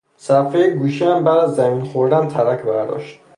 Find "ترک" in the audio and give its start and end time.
2.27-2.61